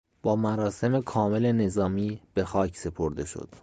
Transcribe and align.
با 0.23 0.35
مراسم 0.35 1.01
کامل 1.01 1.51
نظامی 1.51 2.21
بخاک 2.35 2.77
سپرده 2.77 3.25
شد. 3.25 3.49